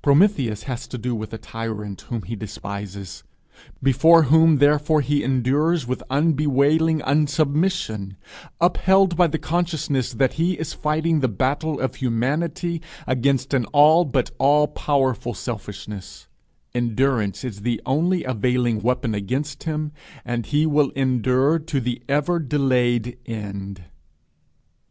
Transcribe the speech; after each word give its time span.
Prometheus 0.00 0.62
has 0.62 0.88
to 0.88 0.96
do 0.96 1.14
with 1.14 1.34
a 1.34 1.36
tyrant 1.36 2.00
whom 2.08 2.22
he 2.22 2.34
despises, 2.34 3.22
before 3.82 4.22
whom 4.22 4.56
therefore 4.56 5.02
he 5.02 5.22
endures 5.22 5.86
with 5.86 6.02
unbewailing 6.08 7.00
unsubmission, 7.02 8.16
upheld 8.58 9.18
by 9.18 9.26
the 9.26 9.38
consciousness 9.38 10.14
that 10.14 10.32
he 10.40 10.54
is 10.54 10.72
fighting 10.72 11.20
the 11.20 11.28
battle 11.28 11.78
of 11.78 11.96
humanity 11.96 12.80
against 13.06 13.52
an 13.52 13.66
all 13.66 14.06
but 14.06 14.30
all 14.38 14.66
powerful 14.66 15.34
Selfishness: 15.34 16.26
endurance 16.74 17.44
is 17.44 17.60
the 17.60 17.82
only 17.84 18.24
availing 18.24 18.80
weapon 18.80 19.14
against 19.14 19.64
him, 19.64 19.92
and 20.24 20.46
he 20.46 20.64
will 20.64 20.88
endure 20.92 21.58
to 21.58 21.82
the 21.82 22.00
ever 22.08 22.38
delayed 22.38 23.18
end! 23.26 23.82